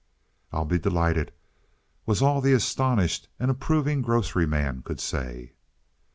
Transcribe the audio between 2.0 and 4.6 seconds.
was all the astonished and approving grocery